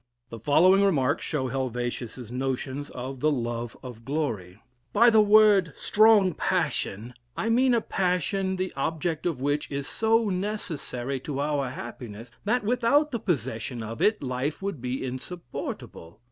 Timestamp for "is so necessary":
9.69-11.19